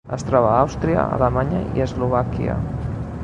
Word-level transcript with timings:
Es 0.15 0.23
troba 0.27 0.47
a 0.51 0.61
Àustria, 0.61 1.03
Alemanya 1.17 1.61
i 1.79 1.85
Eslovàquia. 1.87 2.57